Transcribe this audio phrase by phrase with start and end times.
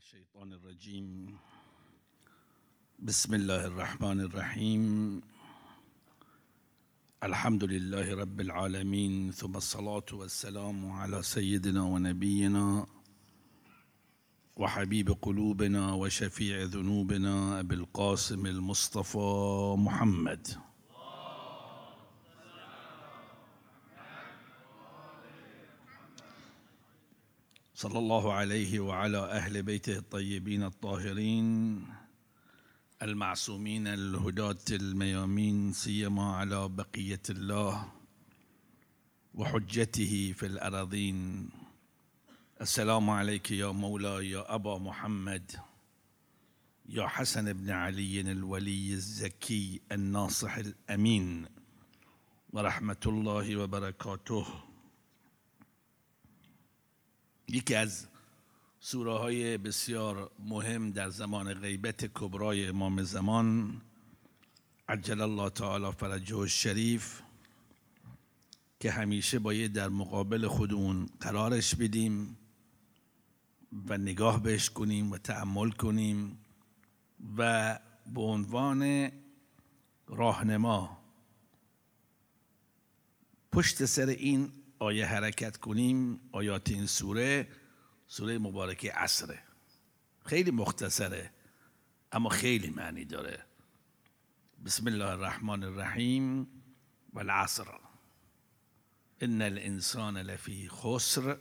[0.00, 1.36] الشيطان الرجيم.
[2.98, 4.84] بسم الله الرحمن الرحيم.
[7.22, 12.86] الحمد لله رب العالمين ثم الصلاة والسلام على سيدنا ونبينا
[14.56, 19.28] وحبيب قلوبنا وشفيع ذنوبنا أبي القاسم المصطفى
[19.78, 20.48] محمد.
[27.80, 31.86] صلى الله عليه وعلى أهل بيته الطيبين الطاهرين
[33.02, 37.92] المعصومين الهداة الميامين سيما على بقية الله
[39.34, 41.48] وحجته في الأراضين.
[42.60, 45.52] السلام عليك يا مولاي يا أبا محمد
[46.88, 51.46] يا حسن بن علي الولي الزكي الناصح الأمين.
[52.52, 54.69] ورحمة الله وبركاته.
[57.52, 58.06] یکی از
[58.80, 63.80] سوره های بسیار مهم در زمان غیبت کبرای امام زمان
[64.88, 67.20] عجل الله تعالی فرجه الشریف
[68.80, 72.38] که همیشه باید در مقابل خودمون قرارش بدیم
[73.86, 76.38] و نگاه بهش کنیم و تعمل کنیم
[77.36, 77.78] و
[78.14, 79.10] به عنوان
[80.06, 80.98] راهنما
[83.52, 87.48] پشت سر این آیه حرکت کنیم؟ آیات این سوره؟
[88.06, 89.42] سوره مبارکه عصره.
[90.26, 91.30] خیلی مختصره
[92.12, 93.44] اما خیلی معنی داره.
[94.64, 96.48] بسم الله الرحمن الرحیم
[97.12, 97.64] والعصر.
[99.20, 101.38] ان الانسان لفی خسر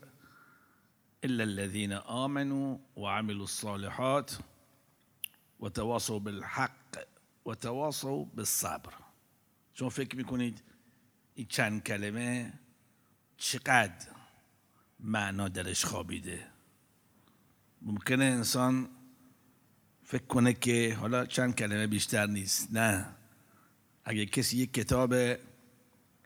[1.24, 4.40] الا الذين آمنوا وعملوا الصالحات
[5.60, 7.08] وتواصوا بالحق
[7.46, 8.94] وتواصوا بالصبر.
[9.74, 10.64] شما فکر می‌کنید
[11.36, 12.54] این چند کلمه
[13.40, 14.08] چقدر
[15.00, 16.48] معنا درش خوابیده.
[17.82, 18.90] ممکنه انسان
[20.04, 22.74] فکر کنه که حالا چند کلمه بیشتر نیست.
[22.74, 23.16] نه.
[24.06, 25.16] اگه کسی یک کتاب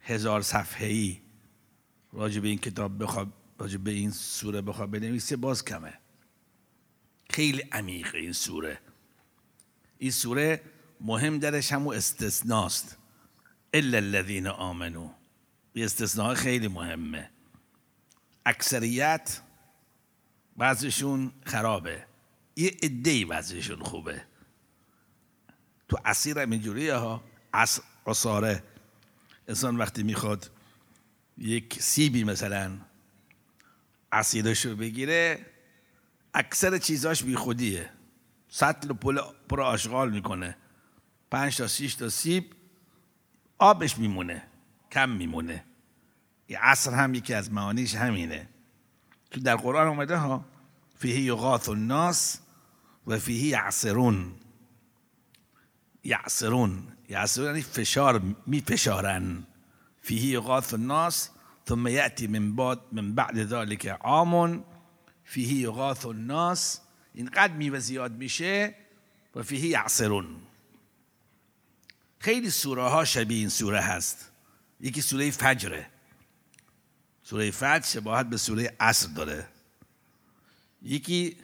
[0.01, 1.21] هزار صفحه ای
[2.13, 5.93] راجع به این کتاب بخواد راجع به این سوره بخواد بنویسه باز کمه.
[7.29, 8.79] خیلی عمیق این سوره.
[9.97, 10.61] این سوره
[11.01, 12.97] مهم درش همون استثناست.
[13.73, 15.22] الا الذين آمنوا یه
[15.75, 17.29] استثناء خیلی مهمه.
[18.45, 19.41] اکثریت
[20.57, 22.05] بعضشون خرابه.
[22.55, 24.21] یه عده بعضشون خوبه.
[25.89, 27.23] تو اسیر هم اینجوریه ها.
[28.07, 28.63] عصاره
[29.47, 30.51] انسان وقتی می‌خواد
[31.37, 32.77] یک سیبی مثلا
[34.11, 35.45] اسیرش رو بگیره
[36.33, 37.89] اکثر چیزاش بی خودیه
[38.49, 39.19] سطل پل
[39.49, 40.57] پر آشغال می‌کنه.
[41.31, 42.53] پنج تا شیش تا سیب
[43.57, 44.47] آبش میمونه.
[44.93, 45.63] کم میمونه.
[46.59, 48.49] عصر هم یکی از معانیش همینه.
[49.31, 50.45] تو در قرآن اومده ها
[50.99, 52.39] فیه یغاث الناس
[53.07, 54.31] و فیه یعصرون.
[56.03, 56.87] یعصرون.
[57.09, 59.43] یعصرون یعنی فشار میفشارن.
[60.01, 61.29] فیه یغاث الناس
[61.69, 64.63] ثم یأتی من بعد من بعد ذلك عام.
[65.23, 66.79] فیه یغاث الناس
[67.13, 68.75] اینقدر میوه زیاد میشه
[69.35, 70.25] و فیه یعصرون.
[72.19, 74.32] خیلی سوره ها شبیه این سوره هست.
[74.83, 75.87] یکی سوره فجره.
[77.23, 79.47] سوره فجر شباهت به سوره عصر داره.
[80.81, 81.37] یکی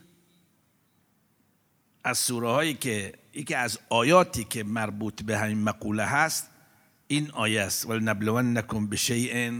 [2.03, 6.49] از سوره هایی که یکی از آیاتی که مربوط به همین مقوله هست
[7.07, 7.85] این آیه است.
[7.85, 9.51] ولنبلونکم بشیء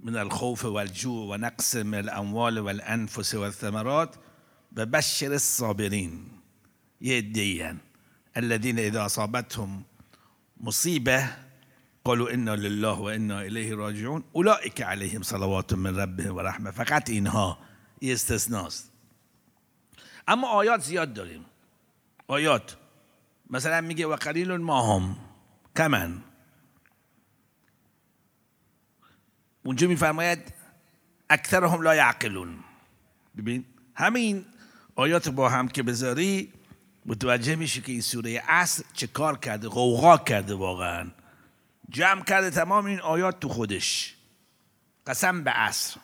[0.00, 4.18] من الخوف والجوع و نقص من الاموال والانفس والثمرات
[4.76, 6.26] و بشر الصابرین
[7.00, 7.76] یه
[8.34, 9.84] الذين اذا اصابتهم
[10.60, 11.47] مصیبه
[12.04, 14.24] قالوا انا لله و انا الیه راجعون.
[14.32, 17.58] اولئک علیهم صلوات من ربهم و رحمه فقط اینها
[18.00, 18.92] یه استثناست.
[20.28, 21.44] اما آیات زیاد داریم.
[22.28, 22.76] آیات.
[23.50, 25.16] مثلا میگه و قلیل ما هم
[25.76, 26.22] کمن.
[29.64, 30.52] اونجا میفرماید
[31.30, 32.58] اکثرهم لا یعقلون.
[33.36, 33.64] ببین
[33.94, 34.44] همین
[34.94, 36.52] آیات با هم که بذاری
[37.06, 41.10] متوجه میشه که این سوره اصل چه کار کرده غوغا کرده واقعا.
[41.88, 44.16] جمع کرده تمام این آیات تو خودش.
[45.06, 46.00] قسم به عصر.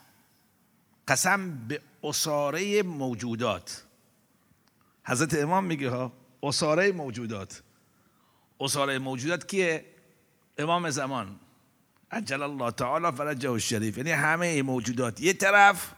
[1.09, 3.85] قسم به اصاره موجودات.
[5.05, 7.63] حضرت امام میگه ها اصاره موجودات.
[8.61, 9.85] اصاره موجودات کیه؟
[10.59, 11.41] امام زمان.
[12.11, 15.21] عجل الله تعالی فرجه الشریف یعنی همه موجودات.
[15.21, 15.93] یه طرف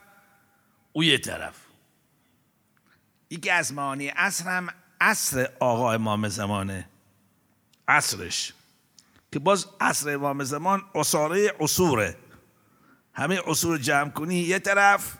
[0.92, 1.54] او یه طرف.
[3.30, 4.68] یکی از معانی عصر هم
[5.00, 6.88] عصر آقا امام زمانه.
[7.88, 8.52] عصرش.
[9.32, 12.16] که باز عصر امام زمان اصاره عصوره
[13.14, 15.18] همه عصور جمع کنی یه طرف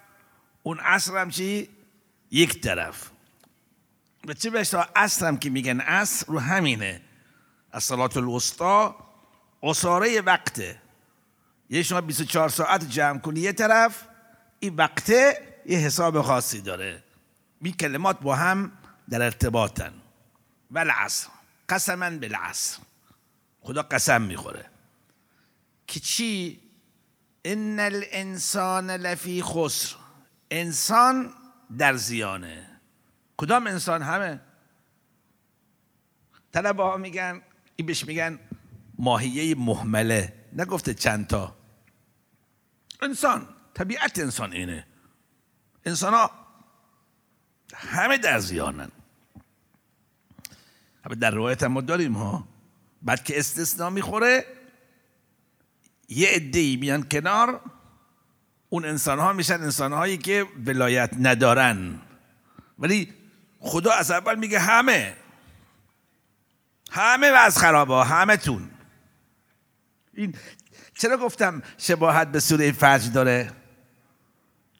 [0.62, 1.68] اون عصر هم چی؟
[2.30, 3.10] یک طرف.
[4.28, 7.00] و چه بشتا اصر هم که میگن اصر رو همینه.
[7.72, 8.96] از صلات الوسطا
[9.62, 10.82] اصاره وقته.
[11.70, 14.02] یه شما 24 ساعت جمع کنی یه طرف
[14.60, 17.04] این وقته یه حساب خاصی داره.
[17.60, 18.72] بی کلمات با هم
[19.10, 19.92] در ارتباطن.
[20.70, 21.28] و العصر.
[21.68, 22.78] قسما بالعصر.
[23.66, 24.70] خدا قسم می‌خوره.
[25.86, 26.60] که چی؟
[27.44, 29.96] ان الانسان لفی خسر.
[30.50, 31.32] انسان
[31.78, 32.80] در زیانه.
[33.36, 34.40] کدام انسان؟ همه.
[36.52, 37.42] طلبه ها میگن
[37.76, 38.38] این بهش میگن
[38.98, 40.34] ماهیه محمله.
[40.52, 41.56] نگفته چند تا.
[43.02, 44.86] انسان طبیعت انسان اینه.
[45.84, 46.30] انسان ها
[47.74, 48.90] همه در زیانن.
[51.20, 52.55] در روایت هم ما داریم ها.
[53.06, 54.44] بعد که استثناء می‌خوره
[56.08, 57.60] یه عده میان کنار
[58.68, 62.00] اون انسان ها میشن انسان هایی که ولایت ندارن.
[62.78, 63.14] ولی
[63.60, 65.16] خدا از اول میگه همه
[66.90, 68.70] همه و از خرابه همه تون.
[70.14, 70.34] این
[70.94, 73.52] چرا گفتم شباهت به سوره فجر داره؟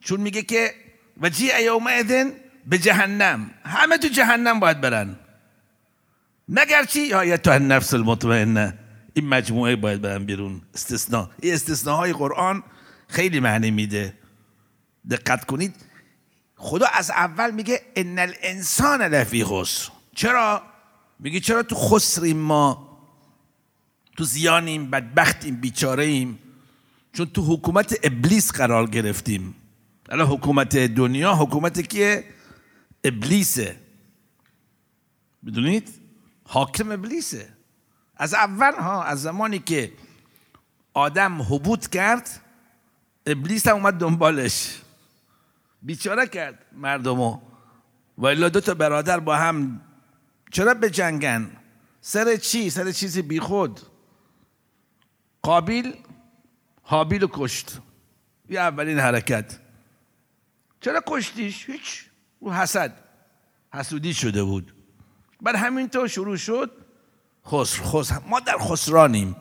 [0.01, 0.75] چون میگه که
[1.21, 2.31] و جی یوم ادن
[2.65, 3.51] به جهنم.
[3.65, 5.19] همه تو جهنم باید برن.
[6.49, 8.79] مگر چی یا تو نفس المطمئنه.
[9.13, 10.61] این مجموعه باید برن بیرون.
[10.73, 12.63] استثناء این استثناء قرآن
[13.07, 14.13] خیلی معنی میده.
[15.09, 15.75] دقت کنید.
[16.55, 19.91] خدا از اول میگه ان الانسان لفی خسر.
[20.15, 20.61] چرا؟
[21.19, 22.87] میگه چرا تو خسریم ما؟
[24.17, 26.39] تو زیانیم بدبختیم بیچاره ایم
[27.13, 29.55] چون تو حکومت ابلیس قرار گرفتیم.
[30.09, 32.23] الان حکومت دنیا حکومت که
[33.03, 33.75] ابلیسه.
[35.45, 36.06] بدونید
[36.47, 37.53] حاکم ابلیسه
[38.17, 39.93] از اول ها از زمانی که
[40.93, 42.41] آدم حبوط کرد
[43.25, 44.81] ابلیس هم اومد دنبالش.
[45.81, 47.39] بیچاره کرد مردمو.
[48.17, 49.81] و الا دو تا برادر با هم
[50.51, 51.51] چرا به جنگن
[52.01, 53.79] سر چی؟ سر چیزی بیخود
[55.41, 55.95] قابیل
[56.81, 57.77] حابیل رو کشت.
[58.49, 59.59] یه اولین حرکت.
[60.81, 62.05] چرا کشتیش؟ هیچ.
[62.41, 63.03] رو حسد.
[63.73, 64.76] حسودی شده بود.
[65.41, 66.71] بعد همینطور شروع شد.
[67.47, 68.19] خسر خسر.
[68.27, 69.35] ما در خسرانیم.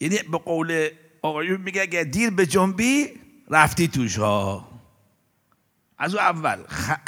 [0.00, 0.88] یعنی به قول
[1.22, 3.08] آقایون میگه اگر دیر به جنبی
[3.50, 4.68] رفتی توش ها.
[5.98, 6.58] از او اول.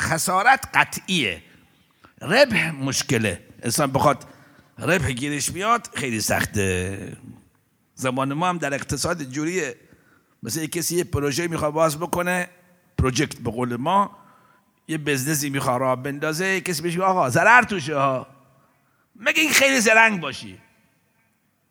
[0.00, 1.42] خسارت قطعیه.
[2.22, 3.44] ربح مشکله.
[3.62, 4.24] انسان بخواد
[4.78, 7.16] ربح گیرش بیاد خیلی سخته.
[7.94, 9.76] زمان ما هم در اقتصاد جوریه.
[10.42, 12.48] مثل کسی یه پروژه می‌خواد باز بکنه
[12.98, 14.16] پروژکت به قول ما
[14.90, 18.26] یه بزنسی می‌خواد راه بندازه کسی بهش آقا ضرر توشه ها.
[19.16, 20.58] مگه این خیلی زرنگ باشی؟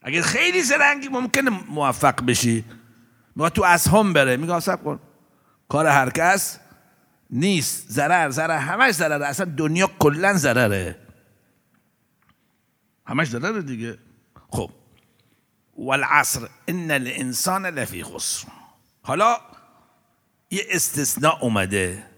[0.01, 2.66] اگر خیلی زرنگی ممکنه موفق بشی.
[3.36, 4.38] میگه تو اسهم بره.
[4.38, 5.00] میگه سب کن.
[5.69, 6.60] کار هر کس
[7.30, 7.92] نیست.
[7.92, 9.25] ضرر ضرر همش ضرره.
[9.25, 10.95] اصلا دنیا کلا ضرره.
[13.07, 13.98] همش ضرره دیگه.
[14.50, 14.71] خب.
[15.77, 18.48] والعصر ان الانسان لفی خسر.
[19.01, 19.38] حالا
[20.51, 22.08] یه استثناء اومده.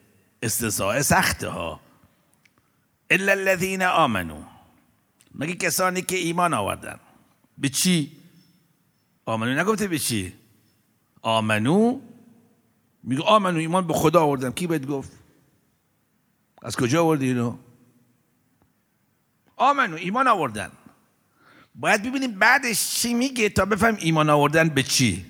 [0.41, 1.79] استثناء سخته ها
[3.11, 4.43] الا الذين آمنوا.
[5.35, 6.99] مگه کسانی که ایمان آوردن.
[7.57, 8.11] به چی؟
[9.25, 10.33] آمنو نگفته به چی؟
[11.21, 12.01] آمنو.
[13.03, 14.51] میگه آمنو ایمان به خدا آوردم.
[14.51, 15.11] کی بهت گفت؟
[16.61, 17.57] از کجا آوردی اینو؟
[19.57, 20.71] آمنو ایمان آوردن.
[21.75, 25.25] باید ببینیم بعدش چی میگه تا بفهم ایمان آوردن به چی.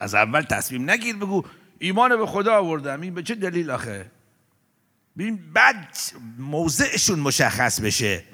[0.00, 1.44] از اول تصمیم نگیر بگو
[1.78, 3.00] ایمان به خدا آوردم.
[3.00, 4.10] این به چه دلیل آخه؟
[5.18, 5.96] ببین بعد
[6.38, 8.24] موضعشون مشخص بشه.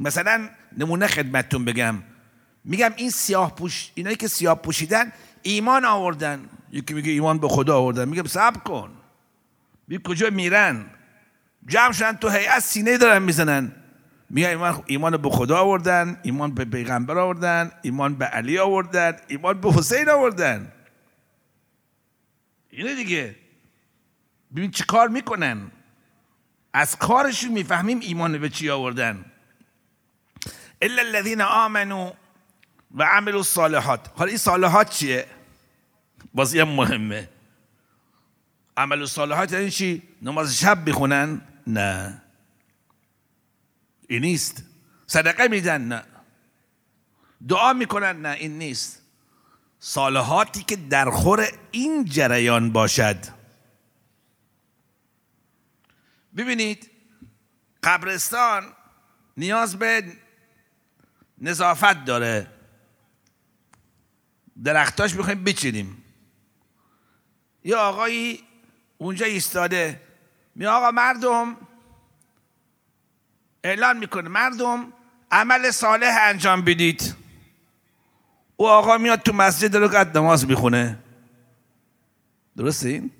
[0.00, 2.02] مثلا نمونه خدمتتون بگم.
[2.64, 6.40] میگم این سیاه پوش اینایی که سیاه پوشیدن ایمان آوردن.
[6.72, 8.08] یکی میگه ایمان به خدا آوردن.
[8.08, 8.90] میگم صبر کن.
[9.88, 10.84] بی کجا میرن؟
[11.66, 13.72] جمع شدن تو هیئت سینه دارن می‌زنن.
[14.30, 19.60] میگن ایمان ایمان به خدا آوردن ایمان به پیغمبر آوردن ایمان به علی آوردن ایمان
[19.60, 20.72] به حسین آوردن.
[22.70, 23.36] اینه دیگه.
[24.56, 25.70] ببین چی کار می‌کنن؟
[26.72, 29.24] از کارشون می‌فهمیم ایمان به چی آوردن.
[30.82, 32.12] الا الذين آمنوا
[32.94, 34.10] و عملوا الصالحات.
[34.16, 35.26] حالا این صالحات چیه؟
[36.34, 37.28] بازی هم مهمه.
[38.76, 42.22] عمل صالحات یعنی چی؟ نماز شب بخونن نه.
[44.08, 44.62] این نیست.
[45.06, 46.04] صدقه میدن؟ نه.
[47.48, 48.97] دعا می‌کنن؟ نه این نیست.
[49.80, 53.16] صالحاتی که در خور این جریان باشد.
[56.36, 56.90] ببینید
[57.82, 58.72] قبرستان
[59.36, 60.16] نیاز به
[61.38, 62.46] نظافت داره.
[64.64, 66.04] درختاش می‌خوایم بچینیم.
[67.64, 68.44] یه آقایی
[68.98, 70.00] اونجا ایستاده.
[70.54, 71.56] می آقا مردم
[73.64, 74.92] اعلان می‌کنه مردم
[75.30, 77.14] عمل صالح انجام بدید.
[78.60, 80.98] او آقا میاد تو مسجد رو قد نماز می‌خونه.
[82.56, 83.10] درسته این؟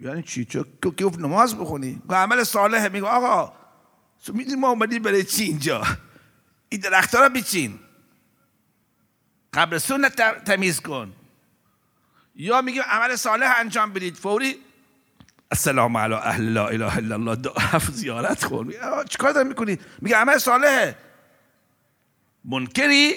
[0.00, 0.64] یعنی چی؟ چه
[0.96, 3.52] که نماز بخونی؟ عمل صالحه میگه آقا
[4.32, 5.82] می‌دونی ما اومدیم برای چی اینجا؟
[6.68, 7.78] این درختها رو بیچین.
[9.52, 10.08] قبرستون
[10.46, 11.12] تمیز کن.
[12.34, 14.14] یا میگه عمل صالح انجام بدید.
[14.16, 14.56] فوری
[15.50, 17.36] السلام علی اهل لا اله الا الله.
[17.36, 18.70] دو هفت زیارت کن.
[19.08, 20.96] چیکار داری می‌کنی؟ میگه عمل صالحه.
[22.44, 23.14] منکری؟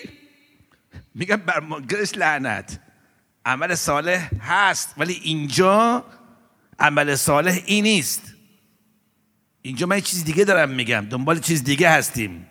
[1.16, 2.80] میگه بر منکرش لعنت.
[3.46, 6.06] عمل صالح هست ولی اینجا
[6.80, 8.34] عمل صالح این نیست.
[9.62, 11.06] اینجا من چیز دیگه دارم میگم.
[11.10, 12.48] دنبال چیز دیگه هستیم.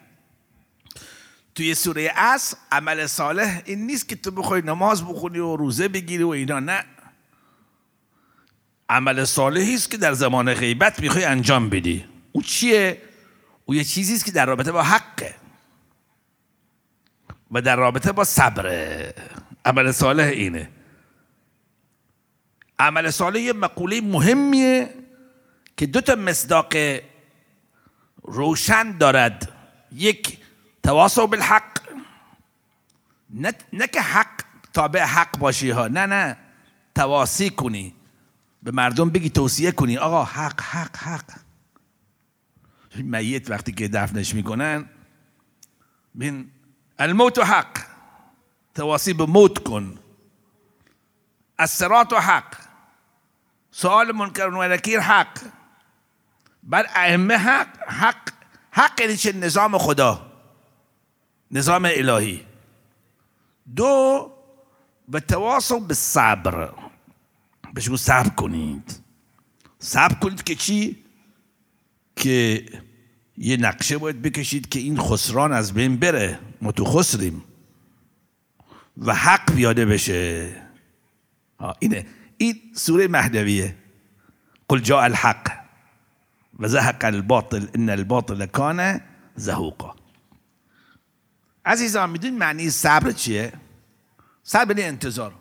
[1.55, 6.23] توی سوره اصر عمل صالح این نیست که تو بخوای نماز بخونی و روزه بگیری
[6.23, 6.85] و اینا نه.
[8.89, 12.05] عمل صالحی است که در زمان غیبت می‌خوای انجام بدی.
[12.33, 13.03] او چیه؟
[13.65, 15.35] او یه چیزی است که در رابطه با حقه.
[17.53, 19.15] و در رابطه با صبره
[19.65, 20.71] عمل صالح اینه.
[22.79, 24.95] عمل صالح یه مقوله مهمیه
[25.77, 26.75] که دو تا مصداق
[28.23, 29.53] روشن دارد.
[29.93, 30.39] یک
[30.83, 31.79] تواصل بالحق.
[33.31, 34.43] نه, نه که حق
[34.73, 35.89] تابع حق باشی ها.
[35.89, 36.37] نه نه.
[36.95, 37.95] تواصی کنی.
[38.63, 39.97] به مردم بگی توصیه کنی.
[39.97, 41.25] آقا حق حق حق.
[42.97, 44.89] میت وقتی که دفنش می‌کنن
[46.15, 46.51] بین
[46.99, 47.79] الموت حق.
[49.29, 49.99] موت کن
[51.59, 52.57] الصراط حق.
[53.71, 55.39] سوال منکر و نکیر حق.
[56.63, 58.31] بعد ائمه حق حق
[58.71, 60.33] حق یعنی چه؟ نظام خدا.
[61.51, 62.47] نظام الهی.
[63.77, 64.33] دو
[65.09, 66.73] به تواصل به صبر.
[67.75, 69.01] بهش صبر کنید.
[69.79, 71.05] صبر کنید که چی؟
[72.17, 72.65] که
[73.37, 76.39] یه نقشه باید بکشید که این خسران از بین بره.
[76.63, 77.45] ما تو خسریم.
[78.97, 80.53] و حق بیاده بشه.
[81.79, 82.07] اینه.
[82.37, 83.77] این سوره مهدویه.
[84.69, 85.53] قل جاء الحق
[86.59, 89.01] و زهق الباطل ان الباطل کان
[89.37, 89.95] زهوقا.
[91.65, 93.53] عزیزان می‌دونید معنی صبر چیه؟
[94.43, 95.35] صبر یعنی انتظار.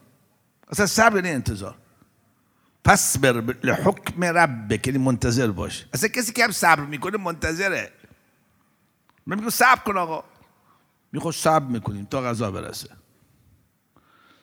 [0.70, 1.76] اصلا صبر یعنی انتظار.
[2.84, 5.86] پس بر لحکم ربک یعنی منتظر باش.
[5.94, 7.92] اصلا کسی که هم صبر می‌کنه منتظره.
[9.26, 10.24] من میگم صبر کن آقا.
[11.12, 12.90] می‌خواد صبر می‌کنیم تا غذا برسه.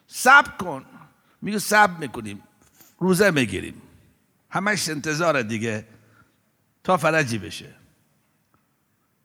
[0.07, 0.85] صبر کن.
[1.43, 2.43] میگه صبر می‌کنیم.
[2.99, 3.83] روزه می‌گیریم.
[4.51, 5.85] همش انتظار دیگه
[6.85, 7.75] تا فرجی بشه.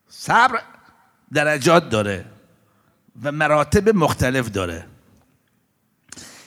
[0.08, 0.62] صبر
[1.34, 2.26] درجات داره
[3.24, 4.88] و مراتب مختلف داره.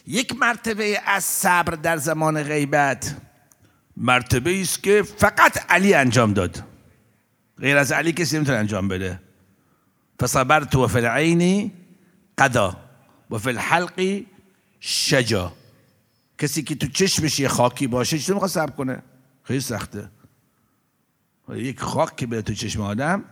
[0.07, 3.17] یک مرتبه از صبر در زمان غیبت.
[3.97, 6.63] مرتبه است که فقط علی انجام داد.
[7.59, 9.21] غیر از علی کسی نمی‌تونه انجام بده.
[10.21, 11.73] فصبرت و فی العین
[12.39, 12.77] قدا
[13.31, 14.23] و فی الحلق
[14.81, 15.53] شجا.
[16.39, 19.03] کسی که تو چشمش یه خاکی باشه چطور می‌خواد صبر کنه؟
[19.43, 20.11] خیلی سخته.
[21.55, 23.25] یک خاک که به تو چشم آدم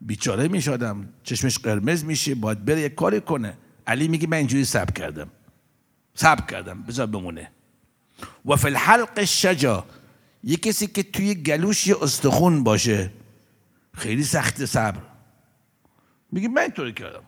[0.00, 3.58] بیچاره میشه آدم چشمش قرمز میشه باید بره یک کاری کنه.
[3.86, 5.30] علی میگه من اینجوری صبر کردم.
[6.18, 7.50] صبر کردم بذار بمونه.
[8.44, 9.84] و فی الحلق شجا
[10.44, 13.10] یه کسی که توی گلوش یه استخون باشه
[13.94, 15.00] خیلی سخت صبر.
[16.32, 17.22] میگه من اینطوری کردم.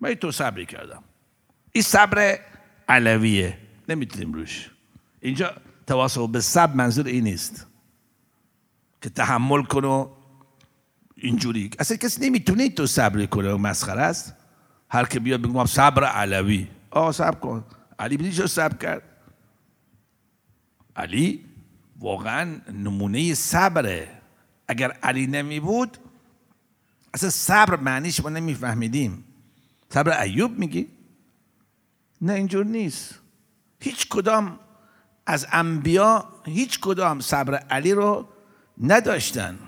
[0.00, 1.02] من اینطور صبری کردم.
[1.72, 2.38] این صبر
[2.88, 3.58] علویه.
[3.88, 4.70] نمی‌تونیم روش.
[5.20, 5.52] اینجا
[5.86, 7.66] تواصل به صبر منظور این نیست.
[9.02, 10.08] که تحمل کن و
[11.16, 11.70] اینجوری.
[11.78, 14.34] اصلا کسی نمی‌تونه تو صبر کنه مسخره است.
[14.88, 16.68] هر که بیاد بگم صبر علوی.
[16.90, 17.64] آه صبر کن.
[18.00, 19.02] علی بیدی چرا صبر کرد.
[20.96, 21.44] علی
[21.98, 24.20] واقعا نمونه صبره.
[24.68, 25.98] اگر علی نمی بود
[27.14, 29.24] اصلا صبر معنیش ما نمیفهمیدیم.
[29.90, 30.88] صبر ایوب میگی؟
[32.20, 33.14] نه اینجور نیست.
[33.80, 34.58] هیچ کدام
[35.26, 38.28] از انبیا هیچ کدام صبر علی رو
[38.82, 39.58] نداشتن.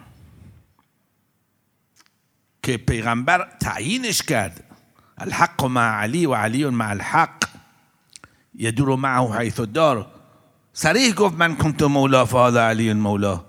[2.63, 4.65] که پیغمبر تعیینش کرد.
[5.19, 7.42] الحق مع علی و علی مع الحق.
[8.55, 10.07] یدور معه حیث الدار.
[10.73, 13.45] سریح گفت من کنت مولا فهذا علی مولا.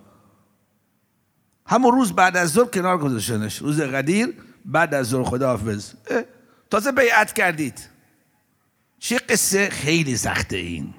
[1.66, 3.58] همون روز بعد از ظهر کنار گذاشتنش.
[3.58, 4.34] روز قدیر
[4.66, 5.94] بعد از ظهر خداحافظ.
[6.70, 7.90] تازه بیعت کردید.
[9.00, 10.94] چه قصه خیلی سخته این.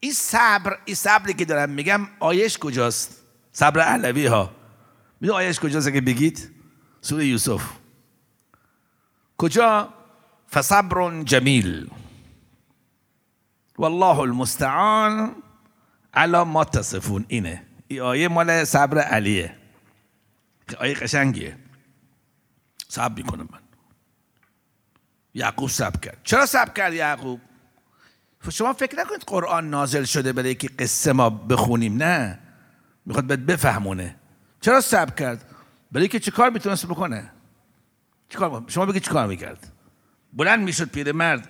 [0.00, 4.50] این صبر این صبری که دارم میگم آیش کجاست؟ صبر علوی ها.
[5.20, 6.50] میدون آیش کجاست اگه بگید؟
[7.00, 7.62] سوره یوسف.
[9.38, 9.94] کجا؟
[10.52, 11.90] فصبر جمیل
[13.78, 15.42] والله المستعان
[16.14, 17.24] علا ما تصفون.
[17.28, 17.62] اینه.
[17.88, 19.56] این آیه مال صبر علیه.
[20.78, 21.56] آیه قشنگیه.
[22.88, 23.58] صبر می‌کنم من.
[25.34, 26.18] یعقوب صبر کرد.
[26.24, 27.40] چرا صبر کرد یعقوب؟
[28.50, 31.96] شما فکر نکنید قرآن نازل شده برای که قصه ما بخونیم.
[32.02, 32.38] نه.
[33.06, 34.16] می‌خواد بهت بفهمونه.
[34.60, 35.44] چرا صبر کرد؟
[35.92, 37.30] برای که چه کار می‌تونست بکنه؟
[38.28, 39.72] چیکار شما بگید چیکار می‌کرد؟
[40.32, 41.48] بلند می‌شد پیرمرد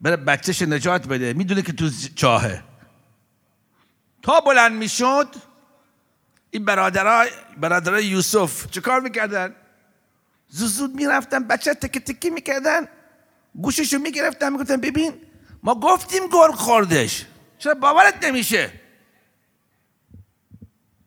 [0.00, 1.32] بره بچهش نجات بده.
[1.32, 2.62] می‌دونه که تو چاهه.
[4.22, 5.28] تا بلند می‌شد
[6.50, 9.54] این برادرای برادرای یوسف چه کار می‌کردن؟
[10.48, 12.88] زود زود می‌رفتن بچه تک تکی می‌کردن
[13.54, 15.14] گوششو می‌گرفتن می‌گفتن ببین
[15.62, 17.26] ما گفتیم گرگ خوردش.
[17.58, 18.72] چرا باورت نمیشه؟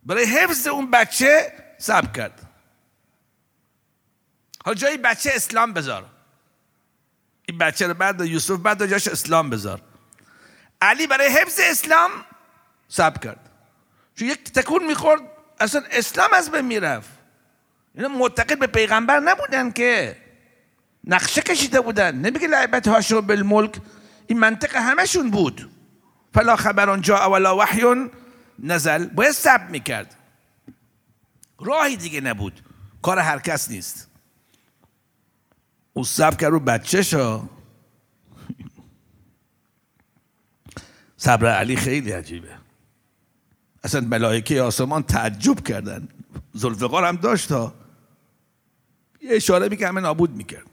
[0.05, 2.41] برای حفظ اون بچه سب کرد.
[4.65, 6.14] حالا جای بچه اسلام بذار.
[7.47, 9.81] این بچه رو بعد یوسف بعد جاش اسلام بذار.
[10.81, 12.11] علی برای حفظ اسلام
[12.87, 13.49] سب کرد.
[14.15, 15.21] چون یک تکون می‌خورد
[15.59, 17.09] اصلا اسلام از بین می‌رفت.
[17.95, 20.17] اینا معتقد به پیغمبر نبودن که
[21.03, 22.15] نقشه کشیده بودن.
[22.15, 23.75] نمیگه لعبت هاشو بالملک.
[24.27, 25.69] این منطق همشون بود.
[26.33, 28.09] فلا خبران جا ولا وحی
[28.59, 29.05] نزل.
[29.05, 30.15] باید سب می‌کرد.
[31.59, 32.61] راهی دیگه نبود.
[33.01, 34.07] کار هر کس نیست.
[35.97, 37.49] او سب کرد رو بچه ها
[41.17, 42.55] صبر علی خیلی عجیبه.
[43.83, 46.07] اصلا ملائکه آسمان تعجب کردن.
[46.53, 47.73] زلفقار هم داشت ها.
[49.21, 50.65] یه اشاره می‌کرد همه نابود می‌کرد.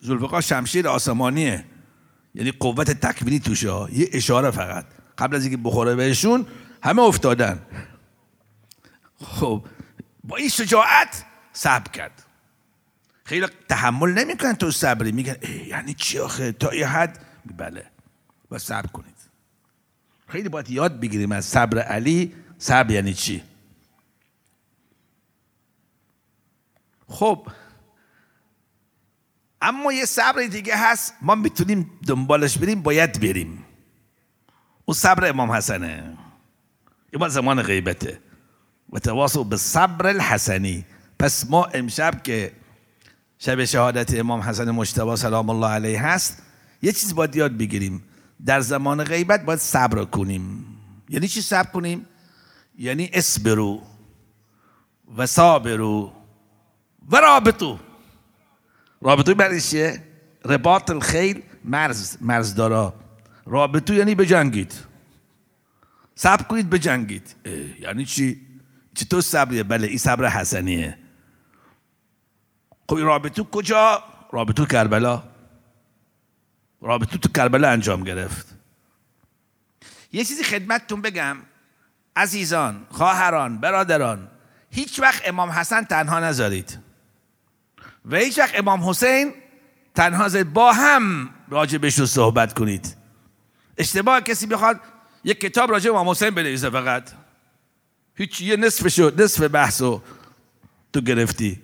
[0.00, 1.64] زلفقار شمشیر آسمانیه.
[2.34, 3.88] یعنی قوت تکوینی توشه ها.
[3.92, 4.86] یه اشاره فقط.
[5.18, 6.46] قبل از اینکه بخوره بهشون
[6.82, 7.66] همه افتادن.
[9.24, 9.66] خب
[10.24, 12.21] با این شجاعت صبر کرد.
[13.32, 15.12] خیلی تحمل نمی‌کنن تو صبری.
[15.12, 15.36] میگن
[15.66, 17.18] یعنی چی آخه؟ تا یه حد؟
[17.56, 17.86] بله.
[18.48, 19.16] با صبر کنید.
[20.28, 22.34] خیلی باید یاد بگیریم از صبر علی.
[22.58, 23.42] صبر یعنی چی؟
[27.08, 27.48] خب.
[29.62, 31.14] اما یه صبر دیگه هست.
[31.22, 33.64] ما می‌تونیم دنبالش بریم باید بریم.
[34.84, 36.16] اون صبر امام حسنه.
[37.12, 38.20] این زمان غیبته.
[38.92, 40.84] و تواصل به صبر الحسنی.
[41.18, 42.61] پس ما امشب که
[43.44, 46.42] شب شهادت امام حسن مجتبی سلام الله علیه هست.
[46.82, 48.02] یه چیز باید یاد بگیریم.
[48.46, 50.66] در زمان غیبت باید صبر کنیم.
[51.08, 52.06] یعنی چی صبر کنیم؟
[52.78, 53.82] یعنی اسبرو
[55.16, 56.12] و صابرو
[57.10, 57.78] و رابطو.
[59.00, 60.02] رابطو برای چیه؟
[60.44, 62.94] رباط الخیل مرز مرز دارا
[63.46, 64.74] رابطو یعنی بجنگید
[66.14, 67.34] صبر کنید بجنگید
[67.80, 68.40] یعنی چی؟
[68.94, 71.01] چطور صبریه؟ بله این صبر حسنیه.
[72.88, 75.22] خب این رابطو کجا؟ رابطو کربلا.
[76.80, 78.46] رابطو تو کربلا انجام گرفت.
[80.12, 81.36] یه چیزی خدمتتون بگم.
[82.16, 84.28] عزیزان خواهران برادران
[84.70, 86.78] هیچ وقت امام حسن تنها نذارید.
[88.04, 89.34] و هیچ وقت امام حسین
[89.94, 92.96] تنها زد با هم راجبش رو صحبت کنید.
[93.78, 94.80] اشتباه کسی بخواد
[95.24, 97.10] یک کتاب راجع امام حسین بنویسه فقط.
[98.14, 100.02] هیچ یه نصف شد نصف بحثو
[100.92, 101.62] تو گرفتی.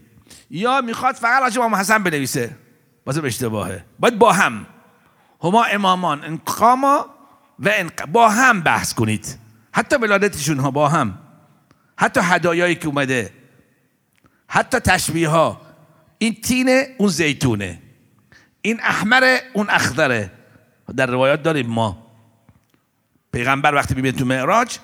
[0.51, 2.57] یا می‌خواد فقط راجع امام حسن بنویسه.
[3.05, 3.85] بازم اشتباهه.
[3.99, 4.67] باید با هم.
[5.43, 7.07] هما امامان انقاما
[7.59, 8.07] و انق...
[8.07, 9.39] با هم بحث کنید.
[9.73, 11.19] حتی ولادتشون ها با هم.
[11.97, 13.33] حتی هدایایی که اومده.
[14.49, 15.61] حتی تشبیه ها
[16.19, 17.83] این تینه اون زیتونه.
[18.63, 20.33] این احمر اون اخضره.
[20.97, 22.07] در روایات داریم ما.
[23.33, 24.79] پیغمبر وقتی می‌بینه تو معراج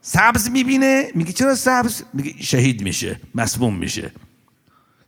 [0.00, 1.10] سبز می‌بینه.
[1.14, 3.20] میگه چرا سبز؟ میگه شهید میشه.
[3.34, 4.12] مسموم میشه.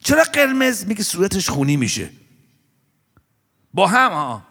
[0.01, 2.11] چرا قرمز میگه صورتش خونی میشه؟
[3.75, 4.43] با هم ها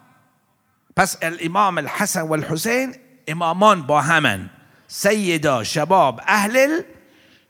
[0.96, 2.94] پس الامام الحسن و الحسین
[3.26, 4.50] امامان با همن.
[4.88, 6.82] سیدا شباب اهل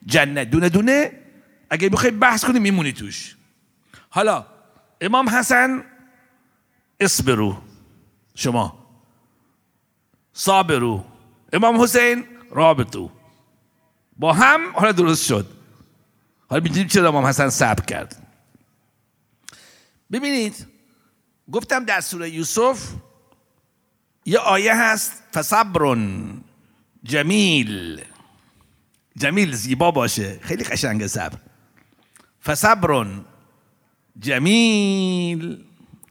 [0.06, 0.50] جنت.
[0.50, 1.12] دونه دونه؟
[1.70, 3.36] اگه بخوای بحث کنی میمونی توش.
[4.10, 4.46] حالا
[5.00, 5.84] امام حسن
[7.00, 7.56] اصبرو.
[8.34, 8.78] شما.
[10.32, 11.04] صابرو.
[11.52, 13.10] امام حسین رابطو.
[14.16, 15.57] با هم حالا درست شد.
[16.48, 18.26] حالا می‌دونیم چرا امام حسن صبر کرد.
[20.12, 20.66] ببینید
[21.52, 22.88] گفتم در سوره یوسف
[24.24, 25.96] یه آیه هست فصبر
[27.02, 28.00] جمیل.
[29.16, 31.38] جمیل زیبا باشه خیلی قشنگ صبر.
[32.44, 33.06] فصبر
[34.18, 35.64] جمیل.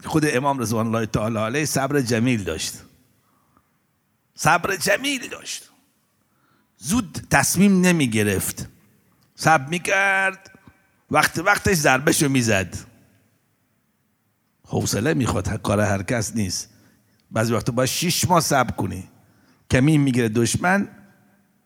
[0.05, 2.73] خود امام رضوان الله تعالی علیه صبر جمیل داشت.
[4.35, 5.69] صبر جمیل داشت.
[6.77, 8.69] زود تصمیم نمی گرفت
[9.39, 10.51] صبر می کرد
[11.11, 12.75] وقت وقتش ضربشو می‌زد.
[14.67, 16.69] حوصله می‌خواد کار هر کس نیست.
[17.31, 19.09] بعضی وقتا باید شیش ماه صبر کنی.
[19.71, 20.87] کمی می‌گیره دشمن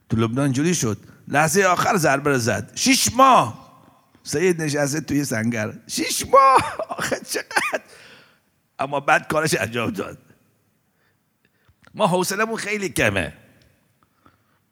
[0.10, 0.98] تو لبنان جوری شد.
[1.28, 2.72] لحظه آخر ضربه رو زد.
[2.76, 3.62] شیش ماه!
[4.24, 5.74] سید نشسته توی سنگر.
[5.88, 6.76] شیش ماه!
[6.98, 7.84] آخه چقدر؟
[8.80, 10.18] اما بعد کارش انجام داد.
[11.94, 13.34] ما حوصلمون خیلی کمه.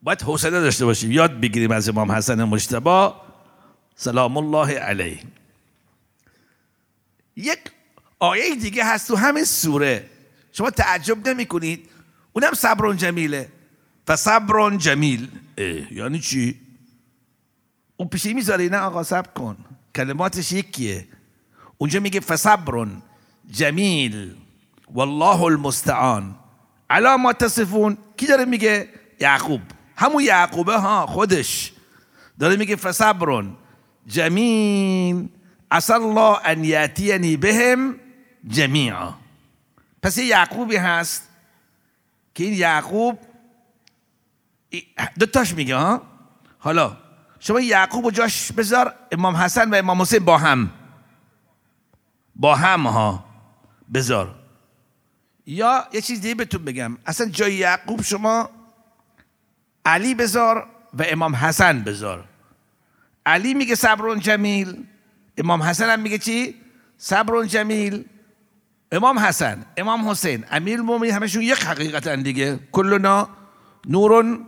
[0.01, 1.11] باید حوصله داشته باشیم.
[1.11, 3.21] یاد بگیریم از امام حسن مجتبا
[3.95, 5.19] سلام الله علیه.
[7.35, 7.59] یک
[8.19, 10.09] آیه دیگه هست تو همین سوره.
[10.51, 11.89] شما تعجب نمی کنید
[12.33, 13.49] اونم صبر جمیله
[14.07, 15.27] فصبر جمیل.
[15.91, 16.59] یعنی چی؟
[17.97, 19.57] اون پیشی می‌ذاره نه آقا صبر کن.
[19.95, 21.07] کلماتش یکیه.
[21.77, 22.87] اونجا میگه فصبر
[23.51, 24.35] جمیل.
[24.93, 26.35] والله المستعان.
[26.89, 27.97] علا ما تصفون.
[28.17, 29.61] کی داره میگه؟ یعقوب.
[29.99, 31.73] همون یعقوبه ها خودش.
[32.39, 33.45] داره میگه فصبر
[34.07, 35.27] جمیل.
[35.71, 37.95] عسى الله ان یاتینی بهم
[38.47, 39.13] جمیعا.
[40.01, 41.29] پس یه یعقوبی هست
[42.35, 43.19] که این یعقوب
[45.19, 46.01] دوتاش میگه ها.
[46.59, 46.97] حالا
[47.39, 50.69] شما یعقوب و جاش بذار امام حسن و امام حسین با هم.
[52.35, 53.25] با هم ها
[53.93, 54.35] بذار.
[55.45, 56.97] یا یه چیز دیگه بهتون بگم.
[57.05, 58.49] اصلا جای یعقوب شما
[59.85, 62.25] علی بذار و امام حسن بذار.
[63.25, 64.85] علی میگه صبرون جمیل
[65.37, 66.55] امام حسن هم میگه چی؟
[66.97, 68.05] صبرون جمیل
[68.91, 72.59] امام حسن امام حسین امیر مومنین همشون یک حقیقتن دیگه.
[72.71, 73.29] کلنا
[73.85, 74.39] نور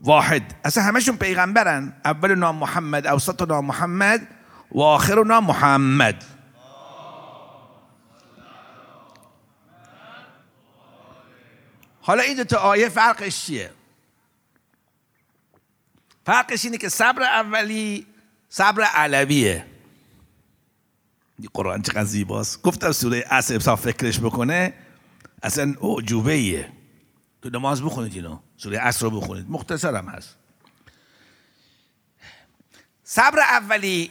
[0.00, 0.54] واحد.
[0.64, 1.92] اصلا همشون پیغمبرن.
[2.04, 4.26] اولنا محمد اوسطنا محمد
[4.72, 6.24] و آخرنا محمد.
[12.00, 13.70] حالا این دو تا آیه فرقش چیه؟
[16.26, 18.06] فرقش اینه که صبر اولی
[18.48, 19.66] صبر علویه.
[21.54, 22.62] قرآن چقدر زیباست.
[22.62, 24.74] گفتم سوره اصر صاف فکرش بکنه
[25.42, 26.72] اصلا اعجوبه ایه
[27.42, 28.38] تو نماز بخونید اینو.
[28.56, 29.50] سوره اصر رو بخونید.
[29.50, 30.36] مختصرم هست.
[33.04, 34.10] صبر اولی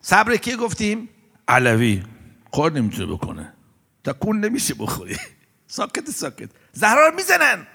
[0.00, 1.08] صبر کی گفتیم؟
[1.48, 2.02] علوی.
[2.52, 3.52] کار نمی‌تونه بکنه.
[4.04, 5.16] تکون نمیشه بخوری.
[5.66, 6.50] ساکت ساکت.
[6.72, 7.66] زهرا می‌زنن.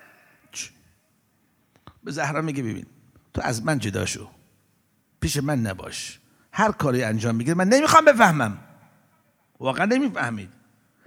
[2.03, 2.85] به زهرا میگه ببین.
[3.33, 4.29] تو از من جدا شو.
[5.21, 6.19] پیش من نباش.
[6.51, 8.57] هر کاری انجام می‌گیره من نمی‌خوام بفهمم.
[9.59, 10.49] واقعا نمی‌فهمید.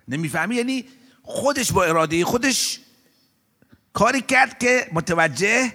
[0.08, 0.84] نمی‌فهمی یعنی
[1.22, 2.80] خودش با اراده خودش
[3.92, 5.72] کاری کرد که متوجه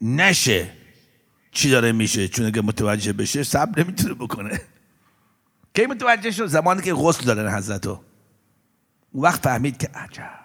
[0.00, 0.72] نشه
[1.52, 2.28] چی داره میشه.
[2.28, 4.60] چون اگه متوجه بشه صبر نمی‌تونه بکنه.
[5.74, 8.00] کی متوجه شد؟ زمانی که غسل دادن حضرتو.
[9.12, 10.40] اون وقت فهمید که عجب.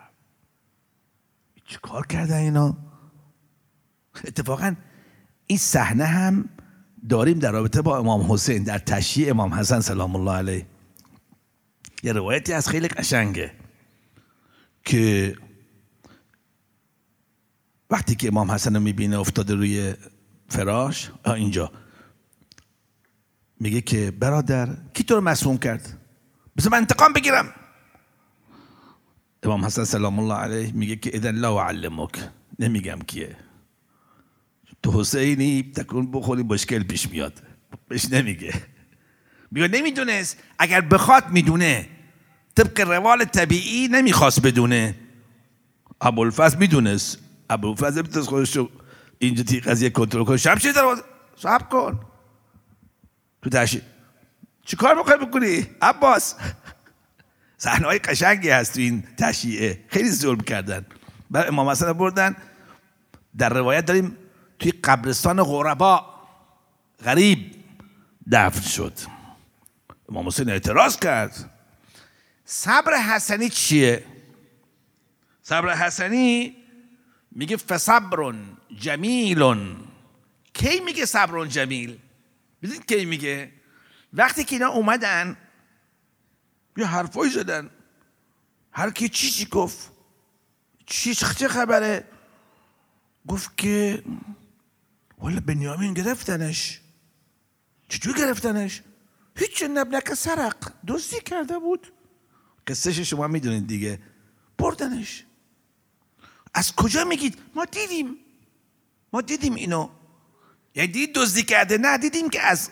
[1.65, 2.77] چی کار کردن اینا؟
[4.23, 4.75] اتفاقا
[5.47, 6.49] این صحنه هم
[7.10, 10.65] داریم در رابطه با امام حسین در تشییع امام حسن سلام الله علیه.
[12.03, 13.51] یه روایتی از خیلی قشنگه
[14.86, 15.36] که
[17.89, 19.93] وقتی که امام حسن رو می‌بینه افتاده روی
[20.49, 21.71] فراش اینجا.
[23.60, 25.97] میگه که برادر کی تو رو مسموم کرد؟
[26.58, 27.53] بس من انتقام بگیرم.
[29.43, 32.29] امام حسن سلام الله علیه میگه که اذن لا اعلمک.
[32.60, 33.44] نمیگم کیه.
[34.85, 37.41] تو حسینی تکون بخوری مشکل پیش میاد.
[37.87, 38.53] بهش نمیگه.
[39.51, 40.37] میگه نمی‌دونست.
[40.59, 41.89] اگر بخواد می‌دونه.
[42.55, 44.95] طبق روال طبیعی نمی‌خواست بدونه.
[46.01, 47.17] ابوالفضل می‌دونست.
[47.49, 48.57] ابوالفضل می‌تونست خودش
[49.19, 50.37] اینجا تی قضیه کنترل کنه.
[50.37, 50.95] شمشیر در
[51.35, 51.99] صبر کن.
[53.41, 53.81] تو تشی
[54.65, 56.35] چی کار می‌خوای بکنی؟ عباس.
[57.57, 60.85] صحنه های قشنگی هست تو این تشیعه خیلی ظلم کردن.
[61.31, 62.35] بعد امام حسن بردن.
[63.37, 64.17] در روایت داریم
[64.59, 66.05] توی قبرستان غربا.
[67.03, 67.55] غریب.
[68.31, 68.93] دفن شد.
[70.09, 71.51] امام حسین اعتراض کرد.
[72.45, 74.05] صبر حسنی چیه؟
[75.41, 76.55] صبر حسنی
[77.31, 78.33] میگه فصبر
[78.79, 79.75] جمیل
[80.53, 81.99] کی میگه صبر جمیل؟
[82.61, 83.51] ببینید کی میگه؟
[84.13, 85.37] وقتی که اینا اومدن
[86.77, 87.69] یه حرفایی زدن.
[88.71, 89.91] هر کی چی گفت.
[90.85, 92.07] چی چه خبره؟
[93.27, 94.03] گفت که
[95.17, 96.82] والا بنیامین گرفتنش.
[97.89, 98.82] چجور گرفتنش؟
[99.36, 100.71] هیچ نبنک سرق.
[100.88, 101.93] دزدی کرده بود.
[102.67, 103.99] قصهش شما می‌دونید دیگه.
[104.58, 105.25] بردنش.
[106.54, 108.17] از کجا میگید؟ ما دیدیم.
[109.13, 109.89] ما دیدیم اینو.
[110.75, 112.69] یعنی دید دزدی کرده؟ نه دیدیم که از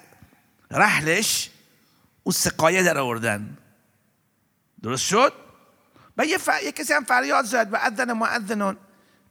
[0.72, 1.50] رحلش
[2.24, 3.58] اون سقایه در آوردن.
[4.84, 5.34] درست شد؟
[6.18, 6.50] و یه, ف...
[6.64, 8.78] یه کسی هم فریاد زد و اذن معذنون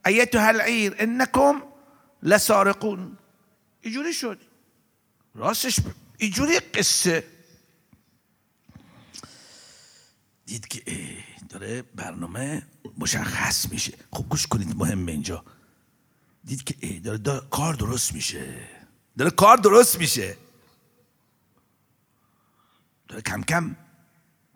[0.05, 1.61] ایتها العیر انکم
[2.23, 3.17] لسارقون.
[3.81, 4.41] اینجوری شد.
[5.35, 5.79] راستش
[6.17, 7.23] اینجوری قصه.
[10.45, 10.83] دید که
[11.49, 13.93] داره برنامه مشخص میشه.
[14.11, 15.45] خب گوش کنید مهم اینجا.
[16.43, 18.67] دید که ای داره, داره کار درست میشه.
[19.17, 20.37] داره کار درست میشه.
[23.07, 23.75] داره کم کم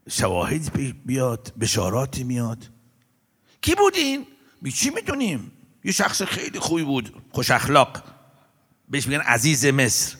[0.10, 2.70] شواهد بیاد بشاراتی میاد.
[3.62, 4.28] کی بودین؟
[4.62, 5.52] بی چی می‌دونیم؟
[5.88, 8.04] یه شخص خیلی خوبی بود خوش اخلاق.
[8.90, 10.18] بهش میگن عزیز مصر.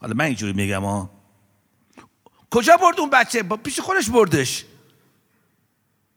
[0.00, 1.10] حالا من اینجوری میگم ها
[2.50, 4.64] کجا برد اون بچه؟ با پیش خودش بردش.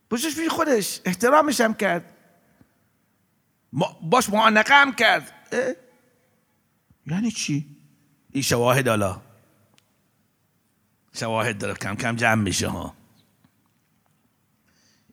[0.10, 1.02] پشتش پیش خودش.
[1.06, 2.14] احترامش هم کرد.
[4.02, 5.32] باش معانقه هم کرد.
[7.08, 7.76] یعنی چی؟
[8.32, 9.22] این شواهد حالا.
[11.14, 11.74] شواهد داره.
[11.74, 12.96] کم کم جمع میشه ها.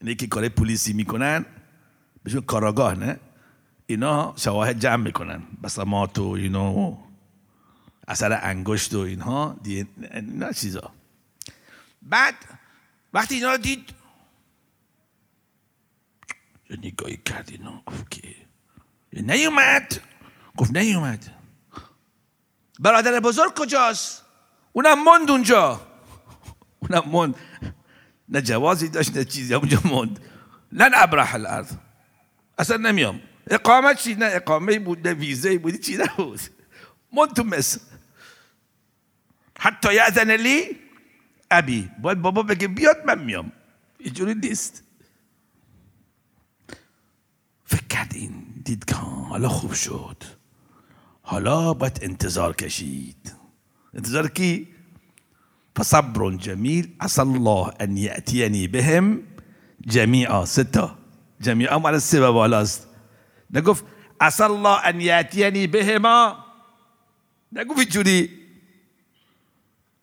[0.01, 1.47] اینه که کار پلیسی می‌کنن.
[2.23, 3.21] بهشون کاراگاه نه؟
[3.91, 5.43] اینا شواهد جمع می‌کنن.
[5.63, 6.99] بسامات و اینا
[8.09, 9.57] اثر انگشت و اینها.
[9.65, 10.93] اینا چیزا.
[12.03, 12.35] بعد
[13.13, 13.95] وقتی اینا رو دید
[16.71, 17.83] یه نگاهی کرد اینا.
[17.87, 18.35] گفت که
[19.13, 20.01] نیومد.
[20.57, 21.35] گفت نیومد.
[22.79, 24.25] برادر بزرگ کجاست؟
[24.73, 25.81] اونم مند اونجا.
[26.79, 27.35] اونم مند
[28.29, 29.55] نه جوازی داشت نه چیزی.
[29.55, 30.21] اونجا مند
[30.73, 31.73] لن ابرح الارض.
[32.59, 33.21] اصلا نمیام.
[33.51, 36.41] اقامت چی؟ نه اقامه بود نه ویزه بود چی نبود.
[37.13, 37.81] مند تو مصر.
[39.59, 40.77] حتی یعذن لی
[41.51, 41.91] ابی.
[42.03, 43.53] باید بابا بگه بیاد من میام.
[43.99, 44.83] اینجوری نیست.
[47.65, 50.25] فکر کرد این دید که حالا خوب شد.
[51.23, 53.33] حالا باید انتظار کشید.
[53.95, 54.69] انتظار کی؟
[55.79, 56.95] فصبر جمیل.
[57.01, 59.23] عسى الله ان یأتینی بهم
[59.87, 60.45] جمیعا.
[60.45, 60.99] ستا
[61.41, 62.88] جمیعا مال و بالاست
[63.51, 63.85] نگفت
[64.21, 66.45] عسى الله ان یأتینی بهما؟
[67.53, 68.39] نگفت اینجوری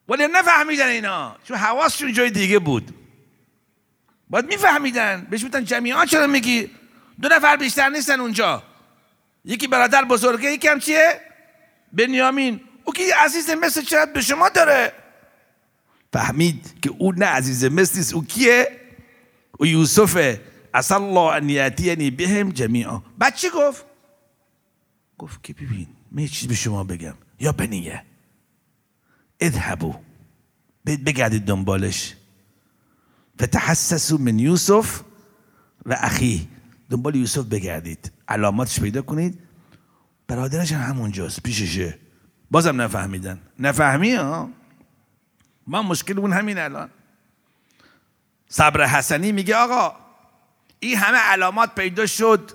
[0.09, 1.35] ولی نفهمیدن اینا.
[1.43, 2.93] چون حواسشون جای دیگه بود.
[4.29, 5.27] باید میفهمیدن.
[5.29, 6.71] بهش بودن جمیعا چرا میگی؟
[7.21, 8.63] دو نفر بیشتر نیستن اونجا.
[9.45, 11.21] یکی برادر بزرگه یکم چیه؟
[11.93, 12.61] بنیامین.
[12.83, 14.93] او که عزیز مثل چقدر به شما داره؟
[16.13, 18.13] فهمید که او نه عزیز مثل نیست.
[18.13, 18.79] او کیه؟
[19.57, 20.41] او یوسفه.
[20.75, 23.85] اصلا الله ان یاتینی بهم جمیعا بعد چی گفت؟
[25.17, 27.13] گفت که ببین من یه چیز به شما بگم.
[27.39, 28.03] یا بنیه.
[29.39, 29.95] اذهبو
[30.85, 32.15] بگردید دنبالش.
[33.41, 35.01] فتحسسو من یوسف
[35.85, 36.47] و اخی.
[36.89, 38.11] دنبال یوسف بگردید.
[38.27, 39.39] علاماتش پیدا کنید.
[40.27, 41.99] برادرش هم همونجاست پیششه.
[42.51, 43.41] بازم نفهمیدن.
[43.59, 44.49] نفهمی ها؟
[45.67, 46.89] ما مشکل اون همین الان.
[48.49, 50.04] صبر حسنی میگه آقا
[50.85, 52.51] این همه علامات پیدا شد.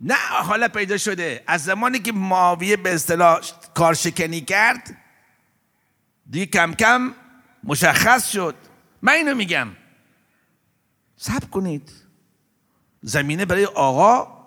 [0.00, 1.44] نه حالا پیدا شده.
[1.46, 3.40] از زمانی که معاویه به اصطلاح
[3.74, 4.96] کارشکنی کرد
[6.30, 7.14] دیگه کم کم
[7.64, 8.54] مشخص شد.
[9.02, 9.68] من اینو میگم.
[11.16, 11.92] صبر کنید.
[13.02, 14.44] زمینه برای آقا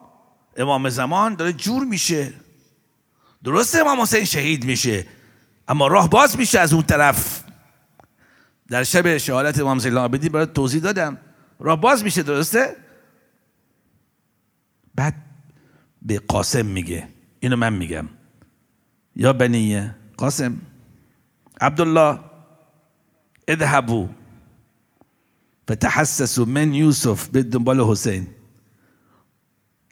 [0.58, 2.34] امام زمان داره جور میشه.
[3.44, 5.08] درسته امام حسین شهید میشه
[5.68, 7.44] اما راه باز میشه از اون طرف.
[8.68, 11.18] در شب شهادت امام العابدین برای توضیح دادم.
[11.60, 12.76] راه باز میشه درسته؟
[14.96, 15.14] بعد
[16.02, 17.08] به قاسم میگه.
[17.40, 18.10] اینو من میگم.
[19.16, 20.62] یا بنیه قاسم
[21.62, 22.20] عبدالله
[23.48, 24.08] اذهبوا
[25.72, 28.28] فتحسسوا من یوسف به دنبال حسین.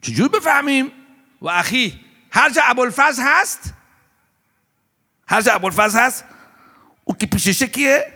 [0.02, 0.90] چجور بفهمیم؟
[1.42, 2.00] و اخی
[2.30, 3.74] هر جا ابوالفضل هست؟
[5.28, 6.24] هر جا ابوالفضل هست؟
[7.04, 8.12] او که پیششه کیه؟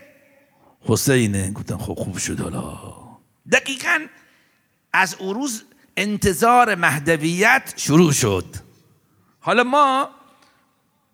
[0.81, 1.51] حسینه.
[1.51, 3.00] گفتن خب خوب شد حالا.
[3.53, 4.07] دقیقا
[4.93, 5.65] از اون روز
[5.97, 8.45] انتظار مهدویت شروع شد.
[9.41, 10.09] حالا ما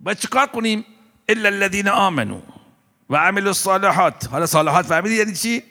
[0.00, 0.84] باید چیکار کنیم؟
[1.28, 2.42] الا الذين آمنوا
[3.10, 4.28] و عملوا الصالحات.
[4.30, 5.62] حالا صالحات فهمیدی یعنی چی؟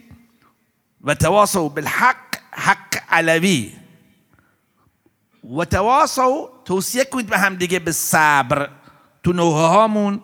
[1.01, 3.73] و تواصوا بالحق حق علوی.
[5.57, 8.69] و تواصوا توصیه کنید به هم دیگه به صبر.
[9.23, 10.21] تو نوه هامون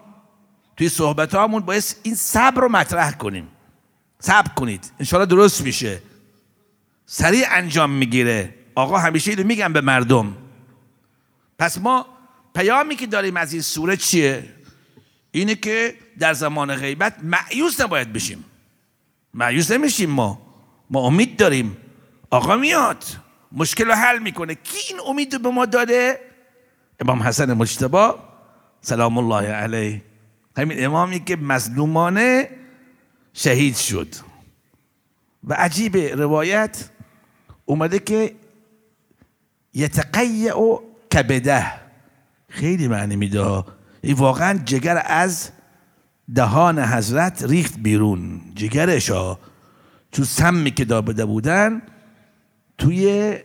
[0.77, 3.47] توی صحبت هامون باید این صبر رو مطرح کنیم.
[4.19, 4.91] صبر کنید.
[4.99, 6.01] انشالله درست میشه.
[7.13, 8.54] سریع انجام می‌گیره.
[8.76, 10.38] آقا همیشه اینو میگم به مردم.
[11.60, 12.06] پس ما
[12.56, 14.43] پیامی که داریم از این سوره چیه؟
[15.32, 18.45] اینه که در زمان غیبت معیوس نباید بشیم.
[19.34, 20.41] معیوس نمیشیم ما.
[20.89, 21.78] ما امید داریم.
[22.30, 23.04] آقا میاد.
[23.52, 24.56] مشکل رو حل می‌کنه.
[24.56, 26.19] کی این امید رو به ما داده؟
[27.00, 28.19] امام حسن مجتبا
[28.82, 30.02] سلام الله علیه.
[30.58, 32.50] همین امامی که مظلومانه
[33.34, 34.15] شهید شد.
[35.43, 36.90] و عجیب روایت
[37.65, 38.36] اومده که
[39.74, 40.54] یتقیع
[41.13, 41.65] کبده.
[42.50, 43.63] خیلی معنی میده.
[44.02, 45.50] این واقعا جگر از
[46.36, 48.41] دهان حضرت ریخت بیرون.
[48.56, 49.39] جگرش ها
[50.12, 51.82] چون سمی که دابده بودن
[52.78, 53.36] توی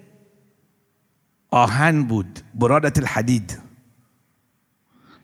[1.51, 2.41] آهن بود.
[2.55, 3.59] برادت الحدید.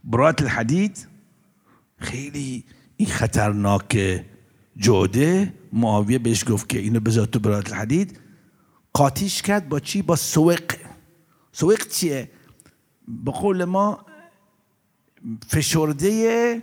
[0.05, 1.09] برادت الحدید
[1.96, 2.64] خیلی
[2.96, 4.24] این خطرناک
[4.76, 5.55] جوده.
[5.72, 8.18] معاویه بهش گفت که اینو بذار تو برادت الحدید.
[8.92, 10.72] قاطیش کرد با چی؟ با سوق.
[11.52, 12.31] سوق چیه؟
[13.09, 14.07] به قول ما
[15.48, 16.62] فشرده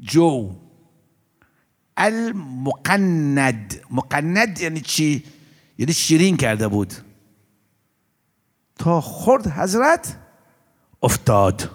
[0.00, 0.50] جو.
[1.96, 3.80] المقند.
[3.90, 5.24] مقند یعنی چی؟
[5.78, 6.94] یعنی شیرین کرده بود.
[8.78, 10.16] تا خورد حضرت
[11.02, 11.70] افتاد.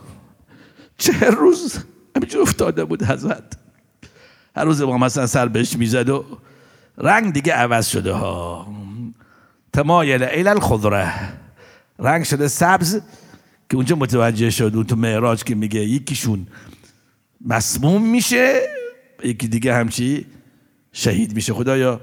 [0.97, 1.77] چه روز؟
[2.15, 3.57] همینجور افتاده بود حضرت.
[4.55, 6.25] هر روز ما مثلا سر بهش می‌زد و
[6.97, 8.67] رنگ دیگه عوض شده ها.
[9.73, 11.13] تمایل الى الخضره.
[11.99, 13.01] رنگ شده سبز
[13.69, 16.47] که اونجا متوجه شد اون تو معراج که میگه یکیشون
[17.45, 18.61] مسموم میشه
[19.23, 20.25] یکی دیگه همچی
[20.91, 21.53] شهید میشه.
[21.53, 22.01] خدایا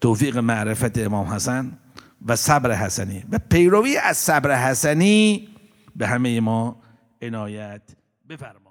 [0.00, 1.78] توفیق معرفت امام حسن
[2.26, 3.24] و صبر حسنی.
[3.30, 5.48] و پیروی از صبر حسنی
[5.96, 6.82] به همه ما
[7.22, 7.82] عنایت
[8.28, 8.65] بفرما.